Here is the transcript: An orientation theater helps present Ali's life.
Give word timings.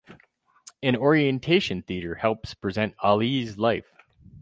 An 0.81 0.95
orientation 0.95 1.83
theater 1.83 2.15
helps 2.15 2.55
present 2.55 2.95
Ali's 3.01 3.59
life. 3.59 3.93